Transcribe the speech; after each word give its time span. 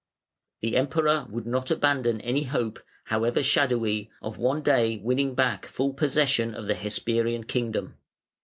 The 0.61 0.77
Emperor 0.77 1.27
would 1.29 1.45
not 1.45 1.69
abandon 1.69 2.21
any 2.21 2.45
hope, 2.45 2.79
however 3.03 3.43
shadowy, 3.43 4.09
of 4.19 4.39
one 4.39 4.63
day 4.63 4.97
winning 4.97 5.35
back 5.35 5.67
full 5.67 5.93
possession 5.93 6.55
of 6.55 6.65
"the 6.65 6.73
Hesperian 6.73 7.43
kingdom". 7.43 7.97